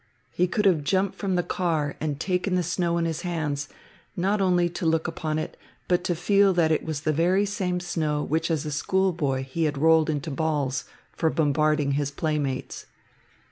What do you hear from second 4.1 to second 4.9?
not only to